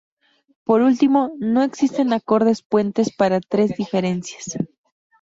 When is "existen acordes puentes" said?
1.61-3.15